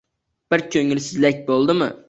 Biror 0.53 0.63
koʻngilsizlik 0.77 1.47
boʻldimi? 1.51 1.95